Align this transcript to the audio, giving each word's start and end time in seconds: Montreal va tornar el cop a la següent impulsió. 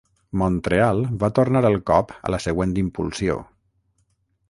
Montreal 0.41 1.01
va 1.25 1.29
tornar 1.41 1.63
el 1.71 1.79
cop 1.91 2.17
a 2.29 2.35
la 2.37 2.43
següent 2.49 2.77
impulsió. 2.87 3.41